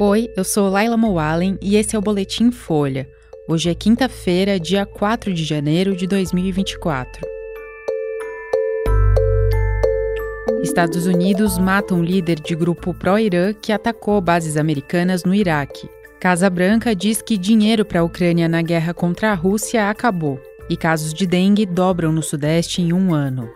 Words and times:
Oi, 0.00 0.30
eu 0.36 0.44
sou 0.44 0.68
Laila 0.68 0.96
Moalen 0.96 1.58
e 1.60 1.74
esse 1.74 1.96
é 1.96 1.98
o 1.98 2.02
Boletim 2.02 2.52
Folha. 2.52 3.08
Hoje 3.48 3.68
é 3.68 3.74
quinta-feira, 3.74 4.60
dia 4.60 4.86
4 4.86 5.34
de 5.34 5.42
janeiro 5.42 5.96
de 5.96 6.06
2024. 6.06 7.20
Estados 10.62 11.04
Unidos 11.04 11.58
matam 11.58 11.98
um 11.98 12.04
líder 12.04 12.38
de 12.38 12.54
grupo 12.54 12.94
pró-Irã 12.94 13.52
que 13.52 13.72
atacou 13.72 14.20
bases 14.20 14.56
americanas 14.56 15.24
no 15.24 15.34
Iraque. 15.34 15.90
Casa 16.20 16.48
Branca 16.48 16.94
diz 16.94 17.20
que 17.20 17.36
dinheiro 17.36 17.84
para 17.84 17.98
a 17.98 18.04
Ucrânia 18.04 18.48
na 18.48 18.62
guerra 18.62 18.94
contra 18.94 19.32
a 19.32 19.34
Rússia 19.34 19.90
acabou. 19.90 20.40
E 20.70 20.76
casos 20.76 21.12
de 21.12 21.26
dengue 21.26 21.66
dobram 21.66 22.12
no 22.12 22.22
Sudeste 22.22 22.80
em 22.80 22.92
um 22.92 23.12
ano. 23.12 23.50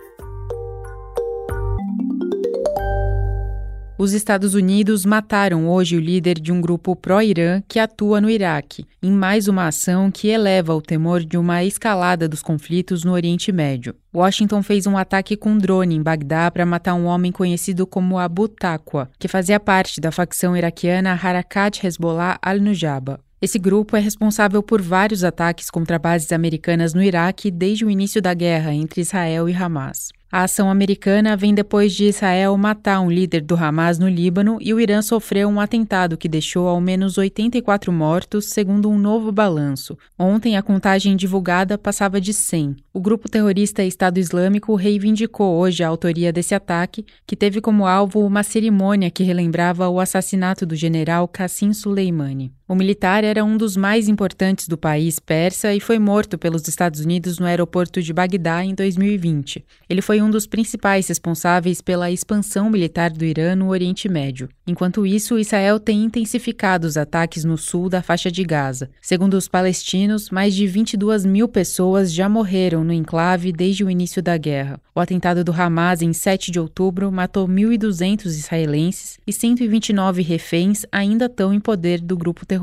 Os 3.95 4.11
Estados 4.11 4.55
Unidos 4.55 5.05
mataram 5.05 5.69
hoje 5.69 5.95
o 5.95 5.99
líder 5.99 6.39
de 6.39 6.51
um 6.51 6.59
grupo 6.59 6.95
pró-Irã 6.95 7.61
que 7.67 7.77
atua 7.77 8.19
no 8.19 8.27
Iraque, 8.27 8.87
em 9.03 9.11
mais 9.11 9.47
uma 9.47 9.67
ação 9.67 10.09
que 10.09 10.29
eleva 10.29 10.73
o 10.73 10.81
temor 10.81 11.23
de 11.23 11.37
uma 11.37 11.63
escalada 11.63 12.27
dos 12.27 12.41
conflitos 12.41 13.03
no 13.03 13.13
Oriente 13.13 13.51
Médio. 13.51 13.93
Washington 14.11 14.63
fez 14.63 14.87
um 14.87 14.97
ataque 14.97 15.37
com 15.37 15.55
drone 15.59 15.95
em 15.95 16.01
Bagdá 16.01 16.49
para 16.49 16.65
matar 16.65 16.95
um 16.95 17.05
homem 17.05 17.31
conhecido 17.31 17.85
como 17.85 18.17
Abu 18.17 18.47
Taqwa, 18.47 19.11
que 19.19 19.27
fazia 19.27 19.59
parte 19.59 20.01
da 20.01 20.11
facção 20.11 20.57
iraquiana 20.57 21.11
Harakat 21.13 21.85
Hezbollah 21.85 22.39
al-Nujaba. 22.41 23.19
Esse 23.39 23.59
grupo 23.59 23.95
é 23.95 23.99
responsável 23.99 24.63
por 24.63 24.81
vários 24.81 25.23
ataques 25.23 25.69
contra 25.69 25.99
bases 25.99 26.31
americanas 26.31 26.95
no 26.95 27.03
Iraque 27.03 27.51
desde 27.51 27.85
o 27.85 27.91
início 27.91 28.21
da 28.21 28.33
guerra 28.33 28.73
entre 28.73 29.01
Israel 29.01 29.47
e 29.47 29.53
Hamas. 29.53 30.09
A 30.35 30.45
ação 30.45 30.67
americana 30.67 31.37
vem 31.37 31.53
depois 31.53 31.93
de 31.93 32.05
Israel 32.05 32.57
matar 32.57 32.99
um 33.01 33.11
líder 33.11 33.41
do 33.41 33.55
Hamas 33.55 33.99
no 33.99 34.09
Líbano 34.09 34.57
e 34.59 34.73
o 34.73 34.79
Irã 34.79 34.99
sofreu 34.99 35.47
um 35.47 35.59
atentado 35.59 36.17
que 36.17 36.27
deixou 36.27 36.67
ao 36.67 36.81
menos 36.81 37.19
84 37.19 37.93
mortos, 37.93 38.45
segundo 38.45 38.89
um 38.89 38.97
novo 38.97 39.31
balanço. 39.31 39.95
Ontem, 40.17 40.57
a 40.57 40.63
contagem 40.63 41.15
divulgada 41.15 41.77
passava 41.77 42.19
de 42.19 42.33
100. 42.33 42.77
O 42.91 42.99
grupo 42.99 43.29
terrorista 43.29 43.83
Estado 43.83 44.17
Islâmico 44.17 44.73
reivindicou 44.73 45.55
hoje 45.55 45.83
a 45.83 45.87
autoria 45.87 46.33
desse 46.33 46.55
ataque, 46.55 47.05
que 47.27 47.35
teve 47.35 47.61
como 47.61 47.85
alvo 47.85 48.25
uma 48.25 48.41
cerimônia 48.41 49.11
que 49.11 49.21
relembrava 49.21 49.87
o 49.87 49.99
assassinato 49.99 50.65
do 50.65 50.75
general 50.75 51.27
Qassim 51.27 51.73
Soleimani. 51.73 52.51
O 52.65 52.75
militar 52.75 53.25
era 53.25 53.43
um 53.43 53.57
dos 53.57 53.75
mais 53.75 54.07
importantes 54.07 54.69
do 54.69 54.77
país 54.77 55.19
persa 55.19 55.73
e 55.73 55.81
foi 55.81 55.99
morto 55.99 56.37
pelos 56.37 56.65
Estados 56.65 57.01
Unidos 57.01 57.37
no 57.37 57.45
aeroporto 57.45 58.01
de 58.01 58.13
Bagdá 58.13 58.63
em 58.63 58.73
2020. 58.73 59.65
Ele 59.89 60.01
foi 60.01 60.21
um 60.21 60.29
dos 60.29 60.47
principais 60.47 61.09
responsáveis 61.09 61.81
pela 61.81 62.09
expansão 62.09 62.69
militar 62.69 63.11
do 63.11 63.25
Irã 63.25 63.53
no 63.53 63.67
Oriente 63.67 64.07
Médio. 64.07 64.47
Enquanto 64.65 65.05
isso, 65.05 65.37
Israel 65.37 65.77
tem 65.77 66.05
intensificado 66.05 66.87
os 66.87 66.95
ataques 66.95 67.43
no 67.43 67.57
sul 67.57 67.89
da 67.89 68.01
faixa 68.01 68.31
de 68.31 68.45
Gaza. 68.45 68.89
Segundo 69.01 69.33
os 69.33 69.49
palestinos, 69.49 70.29
mais 70.29 70.55
de 70.55 70.65
22 70.65 71.25
mil 71.25 71.49
pessoas 71.49 72.13
já 72.13 72.29
morreram 72.29 72.81
no 72.85 72.93
enclave 72.93 73.51
desde 73.51 73.83
o 73.83 73.89
início 73.89 74.23
da 74.23 74.37
guerra. 74.37 74.79
O 74.95 75.01
atentado 75.01 75.43
do 75.43 75.51
Hamas 75.51 76.01
em 76.01 76.13
7 76.13 76.49
de 76.49 76.61
outubro 76.61 77.11
matou 77.11 77.45
1.200 77.45 78.25
israelenses 78.27 79.19
e 79.27 79.33
129 79.33 80.21
reféns 80.21 80.85
ainda 80.89 81.25
estão 81.25 81.53
em 81.53 81.59
poder 81.59 81.99
do 81.99 82.15
grupo 82.15 82.45
terrorista. 82.45 82.62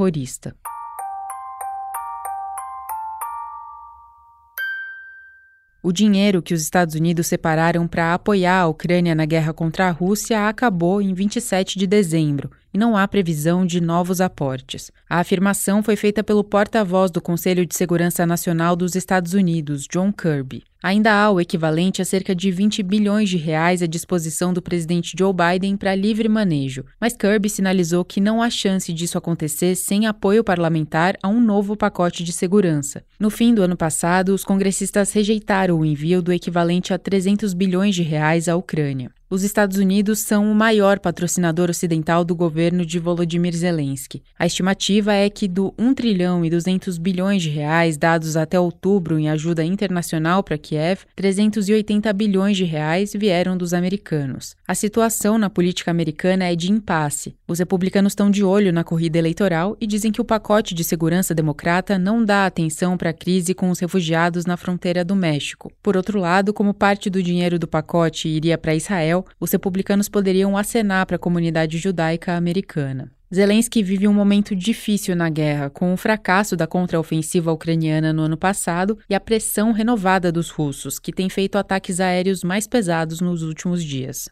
O 5.82 5.92
dinheiro 5.92 6.42
que 6.42 6.52
os 6.52 6.60
Estados 6.60 6.94
Unidos 6.94 7.26
separaram 7.26 7.88
para 7.88 8.12
apoiar 8.12 8.60
a 8.60 8.66
Ucrânia 8.66 9.14
na 9.14 9.24
guerra 9.24 9.52
contra 9.52 9.88
a 9.88 9.90
Rússia 9.90 10.48
acabou 10.48 11.00
em 11.00 11.14
27 11.14 11.78
de 11.78 11.86
dezembro 11.86 12.50
e 12.72 12.78
não 12.78 12.96
há 12.96 13.06
previsão 13.06 13.66
de 13.66 13.80
novos 13.80 14.20
aportes. 14.20 14.90
A 15.08 15.18
afirmação 15.18 15.82
foi 15.82 15.96
feita 15.96 16.22
pelo 16.22 16.44
porta-voz 16.44 17.10
do 17.10 17.20
Conselho 17.20 17.66
de 17.66 17.76
Segurança 17.76 18.26
Nacional 18.26 18.76
dos 18.76 18.94
Estados 18.94 19.34
Unidos, 19.34 19.86
John 19.90 20.12
Kirby. 20.12 20.62
Ainda 20.82 21.12
há 21.12 21.30
o 21.30 21.38
equivalente 21.38 22.00
a 22.00 22.06
cerca 22.06 22.34
de 22.34 22.50
20 22.50 22.82
bilhões 22.82 23.28
de 23.28 23.36
reais 23.36 23.82
à 23.82 23.86
disposição 23.86 24.50
do 24.50 24.62
presidente 24.62 25.14
Joe 25.18 25.32
Biden 25.32 25.76
para 25.76 25.94
livre 25.94 26.26
manejo, 26.26 26.86
mas 26.98 27.14
Kirby 27.14 27.50
sinalizou 27.50 28.02
que 28.02 28.18
não 28.18 28.40
há 28.40 28.48
chance 28.48 28.90
disso 28.90 29.18
acontecer 29.18 29.74
sem 29.74 30.06
apoio 30.06 30.42
parlamentar 30.42 31.18
a 31.22 31.28
um 31.28 31.38
novo 31.38 31.76
pacote 31.76 32.24
de 32.24 32.32
segurança. 32.32 33.04
No 33.18 33.28
fim 33.28 33.52
do 33.54 33.62
ano 33.62 33.76
passado, 33.76 34.32
os 34.32 34.42
congressistas 34.42 35.12
rejeitaram 35.12 35.78
o 35.78 35.84
envio 35.84 36.22
do 36.22 36.32
equivalente 36.32 36.94
a 36.94 36.98
300 36.98 37.52
bilhões 37.52 37.94
de 37.94 38.02
reais 38.02 38.48
à 38.48 38.56
Ucrânia. 38.56 39.10
Os 39.32 39.44
Estados 39.44 39.76
Unidos 39.76 40.18
são 40.18 40.50
o 40.50 40.54
maior 40.56 40.98
patrocinador 40.98 41.70
ocidental 41.70 42.24
do 42.24 42.34
governo 42.34 42.84
de 42.84 42.98
Volodymyr 42.98 43.54
Zelensky. 43.54 44.24
A 44.36 44.44
estimativa 44.44 45.14
é 45.14 45.30
que 45.30 45.46
do 45.46 45.72
1 45.78 45.94
trilhão 45.94 46.44
e 46.44 46.50
200 46.50 46.98
bilhões 46.98 47.40
de 47.40 47.48
reais 47.48 47.96
dados 47.96 48.36
até 48.36 48.58
outubro 48.58 49.20
em 49.20 49.30
ajuda 49.30 49.62
internacional 49.62 50.42
para 50.42 50.58
Kiev, 50.58 51.02
380 51.14 52.12
bilhões 52.12 52.56
de 52.56 52.64
reais 52.64 53.12
vieram 53.14 53.56
dos 53.56 53.72
americanos. 53.72 54.56
A 54.66 54.74
situação 54.74 55.38
na 55.38 55.48
política 55.48 55.92
americana 55.92 56.46
é 56.46 56.56
de 56.56 56.72
impasse. 56.72 57.36
Os 57.46 57.60
republicanos 57.60 58.10
estão 58.10 58.32
de 58.32 58.42
olho 58.42 58.72
na 58.72 58.82
corrida 58.82 59.16
eleitoral 59.16 59.76
e 59.80 59.86
dizem 59.86 60.10
que 60.10 60.20
o 60.20 60.24
pacote 60.24 60.74
de 60.74 60.82
segurança 60.82 61.32
democrata 61.36 61.96
não 62.00 62.24
dá 62.24 62.46
atenção 62.46 62.96
para 62.96 63.10
a 63.10 63.14
crise 63.14 63.54
com 63.54 63.70
os 63.70 63.78
refugiados 63.78 64.44
na 64.44 64.56
fronteira 64.56 65.04
do 65.04 65.14
México. 65.14 65.70
Por 65.80 65.96
outro 65.96 66.18
lado, 66.18 66.52
como 66.52 66.74
parte 66.74 67.08
do 67.08 67.22
dinheiro 67.22 67.60
do 67.60 67.68
pacote 67.68 68.28
iria 68.28 68.58
para 68.58 68.74
Israel, 68.74 69.19
os 69.38 69.50
republicanos 69.50 70.08
poderiam 70.08 70.56
acenar 70.56 71.06
para 71.06 71.16
a 71.16 71.18
comunidade 71.18 71.78
judaica 71.78 72.34
americana. 72.34 73.10
Zelensky 73.32 73.80
vive 73.80 74.08
um 74.08 74.12
momento 74.12 74.56
difícil 74.56 75.14
na 75.14 75.28
guerra, 75.28 75.70
com 75.70 75.94
o 75.94 75.96
fracasso 75.96 76.56
da 76.56 76.66
contraofensiva 76.66 77.52
ucraniana 77.52 78.12
no 78.12 78.22
ano 78.22 78.36
passado 78.36 78.98
e 79.08 79.14
a 79.14 79.20
pressão 79.20 79.70
renovada 79.70 80.32
dos 80.32 80.50
russos, 80.50 80.98
que 80.98 81.12
têm 81.12 81.28
feito 81.28 81.56
ataques 81.56 82.00
aéreos 82.00 82.42
mais 82.42 82.66
pesados 82.66 83.20
nos 83.20 83.42
últimos 83.42 83.84
dias. 83.84 84.28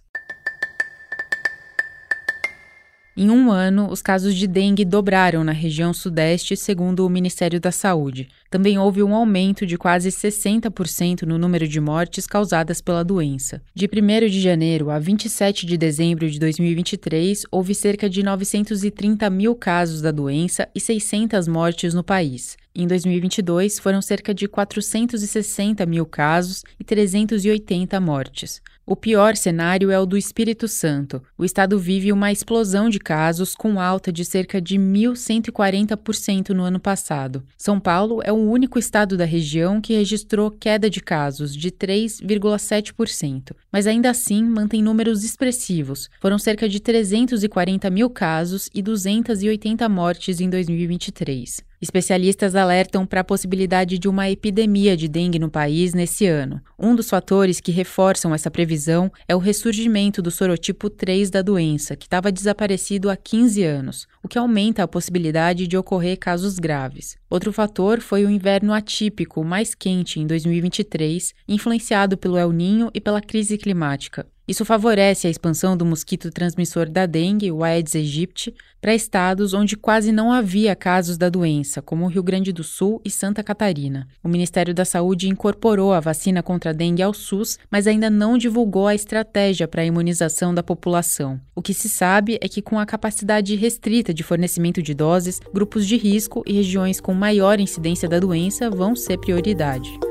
Em 3.21 3.31
um 3.31 3.51
ano, 3.51 3.91
os 3.91 4.01
casos 4.01 4.33
de 4.33 4.47
dengue 4.47 4.85
dobraram 4.85 5.43
na 5.43 5.51
região 5.51 5.93
sudeste, 5.93 6.57
segundo 6.57 7.05
o 7.05 7.11
Ministério 7.11 7.61
da 7.61 7.73
Saúde. 7.73 8.29
Também 8.51 8.79
houve 8.79 9.03
um 9.03 9.15
aumento 9.15 9.67
de 9.67 9.77
quase 9.77 10.09
60% 10.09 11.23
no 11.23 11.37
número 11.37 11.69
de 11.69 11.81
mortes 11.81 12.27
causadas 12.27 12.81
pela 12.81 13.05
doença. 13.05 13.61
De 13.75 13.87
1 13.87 14.29
de 14.29 14.41
janeiro 14.41 14.91
a 14.91 14.99
27 14.99 15.67
de 15.67 15.77
dezembro 15.77 16.31
de 16.31 16.39
2023, 16.39 17.45
houve 17.51 17.75
cerca 17.75 18.09
de 18.09 18.23
930 18.23 19.29
mil 19.29 19.55
casos 19.55 20.01
da 20.01 20.11
doença 20.11 20.67
e 20.75 20.81
600 20.81 21.47
mortes 21.47 21.93
no 21.93 22.03
país. 22.03 22.57
Em 22.75 22.87
2022, 22.87 23.79
foram 23.81 24.01
cerca 24.01 24.33
de 24.33 24.47
460 24.47 25.85
mil 25.85 26.07
casos 26.07 26.63
e 26.79 26.85
380 26.85 28.01
mortes. 28.01 28.63
O 28.87 28.97
pior 28.97 29.37
cenário 29.37 29.91
é 29.91 29.99
o 30.01 30.07
do 30.07 30.17
Espírito 30.17 30.67
Santo. 30.67 31.23
O 31.37 31.45
estado 31.45 31.79
vive 31.79 32.11
uma 32.11 32.33
explosão 32.33 32.89
de 32.89 32.99
casos, 32.99 33.55
com 33.55 33.79
alta 33.79 34.11
de 34.11 34.25
cerca 34.25 34.63
de 34.63 34.79
1.140% 34.79 36.51
no 36.51 36.63
ano 36.63 36.81
passado. 36.81 37.43
São 37.55 37.79
Paulo 37.79 38.23
é 38.25 38.33
o 38.39 38.51
único 38.51 38.79
estado 38.79 39.17
da 39.17 39.25
região 39.25 39.81
que 39.81 39.95
registrou 39.95 40.51
queda 40.51 40.89
de 40.89 41.01
casos, 41.01 41.55
de 41.55 41.71
3,7%, 41.71 43.55
mas 43.71 43.87
ainda 43.87 44.11
assim 44.11 44.45
mantém 44.45 44.83
números 44.83 45.25
expressivos. 45.25 46.09
Foram 46.21 46.39
cerca 46.39 46.69
de 46.69 46.81
340 46.81 47.91
mil 47.91 48.09
casos 48.09 48.71
e 48.73 48.81
280 48.81 49.89
mortes 49.89 50.41
em 50.41 50.49
2023. 50.49 51.68
Especialistas 51.81 52.57
alertam 52.57 53.07
para 53.07 53.21
a 53.21 53.25
possibilidade 53.25 53.99
de 53.99 54.09
uma 54.09 54.29
epidemia 54.29 54.97
de 54.97 55.07
dengue 55.07 55.39
no 55.39 55.49
país 55.49 55.95
nesse 55.95 56.27
ano. 56.27 56.61
Um 56.77 56.95
dos 56.95 57.09
fatores 57.09 57.61
que 57.61 57.71
reforçam 57.71 58.35
essa 58.35 58.51
previsão 58.51 59.13
é 59.29 59.37
o 59.37 59.39
ressurgimento 59.39 60.21
do 60.21 60.31
sorotipo 60.31 60.91
3 60.91 61.31
da 61.31 61.41
doença, 61.41 61.95
que 61.95 62.07
estava 62.07 62.33
desaparecido 62.33 63.09
há 63.09 63.17
15 63.17 63.63
anos, 63.63 64.09
o 64.23 64.27
que 64.27 64.39
aumenta 64.39 64.83
a 64.83 64.89
possibilidade 64.89 65.69
de 65.69 65.77
ocorrer 65.77 66.19
casos 66.19 66.59
graves. 66.59 67.17
Outro 67.31 67.53
fator 67.53 68.01
foi 68.01 68.25
o 68.25 68.31
inverno 68.31 68.73
atípico 68.73 69.45
mais 69.45 69.73
quente 69.75 70.19
em 70.19 70.27
2023, 70.27 71.33
influenciado 71.47 72.17
pelo 72.17 72.37
El 72.37 72.51
Ninho 72.51 72.91
e 72.93 73.01
pela 73.01 73.21
crise 73.21 73.57
climática. 73.57 74.27
Isso 74.49 74.65
favorece 74.65 75.27
a 75.27 75.31
expansão 75.31 75.77
do 75.77 75.85
mosquito 75.85 76.31
transmissor 76.31 76.89
da 76.89 77.05
dengue, 77.05 77.53
o 77.53 77.63
Aedes 77.63 77.95
aegypti, 77.95 78.55
para 78.81 78.95
estados 78.95 79.53
onde 79.53 79.77
quase 79.77 80.11
não 80.11 80.33
havia 80.33 80.75
casos 80.75 81.19
da 81.19 81.29
doença, 81.29 81.83
como 81.83 82.07
o 82.07 82.09
Rio 82.09 82.23
Grande 82.23 82.51
do 82.51 82.65
Sul 82.65 82.99
e 83.05 83.11
Santa 83.11 83.43
Catarina. 83.43 84.09
O 84.25 84.29
Ministério 84.29 84.73
da 84.73 84.87
Saúde 84.87 85.29
incorporou 85.29 85.93
a 85.93 86.01
vacina 86.01 86.43
contra 86.43 86.71
a 86.71 86.73
dengue 86.73 87.03
ao 87.03 87.13
SUS, 87.13 87.59
mas 87.71 87.87
ainda 87.87 88.09
não 88.09 88.39
divulgou 88.39 88.87
a 88.87 88.95
estratégia 88.95 89.69
para 89.69 89.83
a 89.83 89.85
imunização 89.85 90.55
da 90.55 90.63
população. 90.63 91.39
O 91.55 91.61
que 91.61 91.75
se 91.75 91.91
sabe 91.91 92.39
é 92.41 92.49
que, 92.49 92.63
com 92.63 92.79
a 92.79 92.87
capacidade 92.87 93.55
restrita 93.55 94.15
de 94.15 94.23
fornecimento 94.23 94.83
de 94.83 94.95
doses, 94.95 95.41
grupos 95.53 95.87
de 95.87 95.99
risco 95.99 96.43
e 96.47 96.55
regiões 96.55 97.03
com 97.03 97.13
maior 97.13 97.61
incidência 97.61 98.09
da 98.09 98.19
doença 98.19 98.71
vão 98.71 98.97
ser 98.97 99.19
prioridade. 99.19 100.08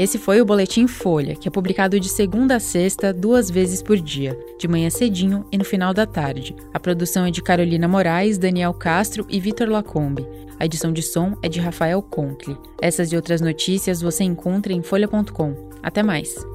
Esse 0.00 0.16
foi 0.16 0.40
o 0.40 0.46
Boletim 0.46 0.86
Folha, 0.86 1.36
que 1.36 1.46
é 1.46 1.50
publicado 1.50 2.00
de 2.00 2.08
segunda 2.08 2.56
a 2.56 2.58
sexta, 2.58 3.12
duas 3.12 3.50
vezes 3.50 3.82
por 3.82 3.98
dia, 3.98 4.34
de 4.58 4.66
manhã 4.66 4.88
cedinho 4.88 5.44
e 5.52 5.58
no 5.58 5.64
final 5.64 5.92
da 5.92 6.06
tarde. 6.06 6.56
A 6.72 6.80
produção 6.80 7.26
é 7.26 7.30
de 7.30 7.42
Carolina 7.42 7.86
Moraes, 7.86 8.38
Daniel 8.38 8.72
Castro 8.72 9.26
e 9.28 9.38
Vitor 9.38 9.68
Lacombe. 9.68 10.26
A 10.58 10.64
edição 10.64 10.90
de 10.90 11.02
som 11.02 11.36
é 11.42 11.50
de 11.50 11.60
Rafael 11.60 12.00
Conkle. 12.00 12.56
Essas 12.80 13.12
e 13.12 13.16
outras 13.16 13.42
notícias 13.42 14.00
você 14.00 14.24
encontra 14.24 14.72
em 14.72 14.80
folha.com. 14.80 15.54
Até 15.82 16.02
mais! 16.02 16.49